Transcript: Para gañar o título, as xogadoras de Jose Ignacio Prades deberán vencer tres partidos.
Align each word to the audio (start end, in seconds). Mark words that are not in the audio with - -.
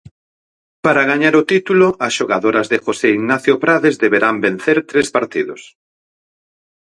Para 0.85 1.07
gañar 1.11 1.33
o 1.41 1.47
título, 1.51 1.87
as 2.05 2.13
xogadoras 2.17 2.67
de 2.71 2.77
Jose 2.85 3.07
Ignacio 3.17 3.53
Prades 3.63 3.99
deberán 4.03 4.35
vencer 4.45 4.77
tres 4.91 5.07
partidos. 5.17 5.61